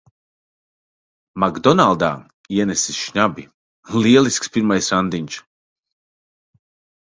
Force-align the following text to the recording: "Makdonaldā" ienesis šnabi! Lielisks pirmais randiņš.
"Makdonaldā" 1.43 2.09
ienesis 2.57 2.99
šnabi! 3.03 3.47
Lielisks 4.07 4.53
pirmais 4.59 4.93
randiņš. 4.99 5.41